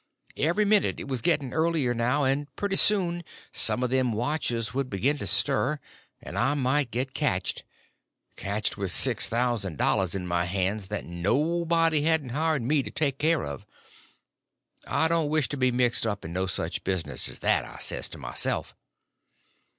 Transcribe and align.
Every 0.37 0.65
minute 0.65 0.99
it 0.99 1.07
was 1.07 1.21
getting 1.21 1.53
earlier 1.53 1.93
now, 1.93 2.23
and 2.23 2.47
pretty 2.55 2.75
soon 2.75 3.23
some 3.51 3.83
of 3.83 3.91
them 3.91 4.13
watchers 4.13 4.73
would 4.73 4.89
begin 4.89 5.19
to 5.19 5.27
stir, 5.27 5.79
and 6.23 6.39
I 6.39 6.55
might 6.55 6.89
get 6.89 7.13
catched—catched 7.13 8.77
with 8.79 8.89
six 8.89 9.27
thousand 9.29 9.77
dollars 9.77 10.15
in 10.15 10.25
my 10.25 10.45
hands 10.45 10.87
that 10.87 11.05
nobody 11.05 12.01
hadn't 12.01 12.29
hired 12.29 12.63
me 12.63 12.81
to 12.81 12.89
take 12.89 13.19
care 13.19 13.43
of. 13.43 13.67
I 14.87 15.07
don't 15.07 15.29
wish 15.29 15.47
to 15.49 15.55
be 15.57 15.71
mixed 15.71 16.07
up 16.07 16.25
in 16.25 16.33
no 16.33 16.47
such 16.47 16.83
business 16.83 17.29
as 17.29 17.37
that, 17.37 17.63
I 17.63 17.77
says 17.77 18.07
to 18.07 18.17
myself. 18.17 18.73